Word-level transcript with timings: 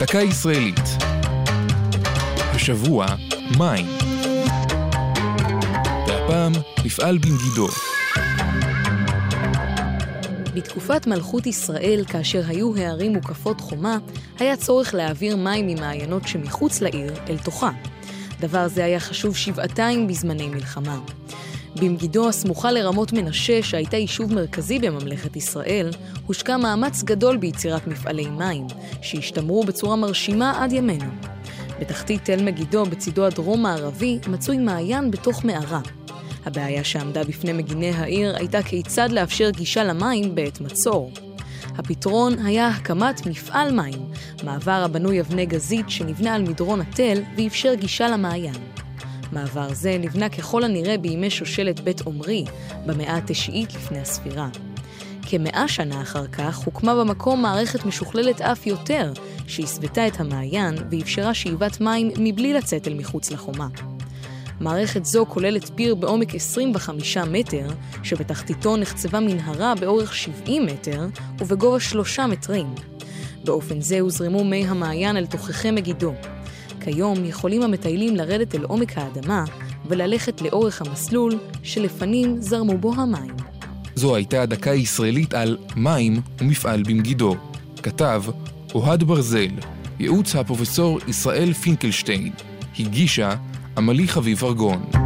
דקה 0.00 0.18
ישראלית. 0.18 0.80
השבוע, 2.36 3.06
מים. 3.58 3.86
והפעם, 6.08 6.52
מפעל 6.84 7.18
במגידו. 7.18 7.68
בתקופת 10.54 11.06
מלכות 11.06 11.46
ישראל, 11.46 12.04
כאשר 12.08 12.42
היו 12.46 12.76
הערים 12.76 13.12
מוקפות 13.12 13.60
חומה, 13.60 13.98
היה 14.38 14.56
צורך 14.56 14.94
להעביר 14.94 15.36
מים 15.36 15.66
ממעיינות 15.66 16.28
שמחוץ 16.28 16.80
לעיר 16.80 17.14
אל 17.28 17.38
תוכה. 17.38 17.70
דבר 18.40 18.68
זה 18.68 18.84
היה 18.84 19.00
חשוב 19.00 19.36
שבעתיים 19.36 20.06
בזמני 20.06 20.48
מלחמה. 20.48 20.98
במגידו 21.76 22.28
הסמוכה 22.28 22.72
לרמות 22.72 23.12
מנשה, 23.12 23.62
שהייתה 23.62 23.96
יישוב 23.96 24.34
מרכזי 24.34 24.78
בממלכת 24.78 25.36
ישראל, 25.36 25.90
הושקע 26.26 26.56
מאמץ 26.56 27.02
גדול 27.02 27.36
ביצירת 27.36 27.86
מפעלי 27.86 28.26
מים, 28.26 28.66
שהשתמרו 29.02 29.64
בצורה 29.64 29.96
מרשימה 29.96 30.64
עד 30.64 30.72
ימינו. 30.72 31.10
בתחתית 31.80 32.24
תל 32.24 32.42
מגידו, 32.42 32.84
בצידו 32.84 33.26
הדרום-מערבי, 33.26 34.18
מצוי 34.28 34.58
מעיין 34.58 35.10
בתוך 35.10 35.44
מערה. 35.44 35.80
הבעיה 36.46 36.84
שעמדה 36.84 37.24
בפני 37.24 37.52
מגיני 37.52 37.90
העיר 37.90 38.36
הייתה 38.36 38.62
כיצד 38.62 39.10
לאפשר 39.12 39.50
גישה 39.50 39.84
למים 39.84 40.34
בעת 40.34 40.60
מצור. 40.60 41.12
הפתרון 41.78 42.38
היה 42.46 42.68
הקמת 42.68 43.26
מפעל 43.26 43.72
מים, 43.72 44.10
מעבר 44.44 44.82
הבנוי 44.84 45.20
אבני 45.20 45.46
גזית 45.46 45.90
שנבנה 45.90 46.34
על 46.34 46.42
מדרון 46.42 46.80
התל 46.80 47.22
ואפשר 47.36 47.74
גישה 47.74 48.08
למעיין. 48.08 48.79
מעבר 49.32 49.74
זה 49.74 49.96
נבנה 50.00 50.28
ככל 50.28 50.64
הנראה 50.64 50.98
בימי 50.98 51.30
שושלת 51.30 51.80
בית 51.80 52.00
עומרי, 52.00 52.44
במאה 52.86 53.16
התשיעית 53.16 53.74
לפני 53.74 53.98
הספירה. 53.98 54.48
כמאה 55.22 55.68
שנה 55.68 56.02
אחר 56.02 56.26
כך 56.26 56.56
הוקמה 56.56 56.94
במקום 56.94 57.42
מערכת 57.42 57.84
משוכללת 57.84 58.40
אף 58.40 58.66
יותר, 58.66 59.12
שהסוותה 59.46 60.06
את 60.06 60.20
המעיין 60.20 60.74
ואפשרה 60.90 61.34
שאיבת 61.34 61.80
מים 61.80 62.10
מבלי 62.18 62.52
לצאת 62.52 62.88
אל 62.88 62.94
מחוץ 62.94 63.30
לחומה. 63.30 63.68
מערכת 64.60 65.04
זו 65.04 65.26
כוללת 65.28 65.70
פיר 65.74 65.94
בעומק 65.94 66.34
25 66.34 67.16
מטר, 67.16 67.68
שבתחתיתו 68.02 68.76
נחצבה 68.76 69.20
מנהרה 69.20 69.74
באורך 69.74 70.14
70 70.14 70.66
מטר 70.66 71.06
ובגובה 71.38 71.80
3 71.80 72.20
מטרים. 72.20 72.74
באופן 73.44 73.80
זה 73.80 74.00
הוזרמו 74.00 74.44
מי 74.44 74.66
המעיין 74.66 75.16
אל 75.16 75.26
תוככי 75.26 75.70
מגידו. 75.70 76.12
כיום 76.80 77.24
יכולים 77.24 77.62
המטיילים 77.62 78.16
לרדת 78.16 78.54
אל 78.54 78.62
עומק 78.62 78.98
האדמה 78.98 79.44
וללכת 79.86 80.42
לאורך 80.42 80.82
המסלול 80.82 81.32
שלפנים 81.62 82.36
זרמו 82.40 82.78
בו 82.78 82.94
המים. 82.94 83.34
זו 83.94 84.16
הייתה 84.16 84.42
הדקה 84.42 84.70
הישראלית 84.70 85.34
על 85.34 85.56
מים 85.76 86.20
ומפעל 86.40 86.82
במגידו. 86.82 87.36
כתב 87.82 88.22
אוהד 88.74 89.02
ברזל, 89.02 89.50
ייעוץ 90.00 90.36
הפרופסור 90.36 90.98
ישראל 91.08 91.52
פינקלשטיין. 91.52 92.32
הגישה 92.78 93.34
עמלי 93.76 94.08
חביב 94.08 94.44
ארגון. 94.44 94.99